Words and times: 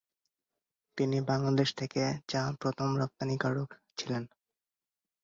তিনি 0.97 1.17
বাংলাদেশ 1.29 1.69
থেকে 1.79 2.01
চা 2.27 2.41
প্রথম 2.61 2.89
রপ্তানিকারক 3.01 3.69
ছিলেন। 3.97 4.23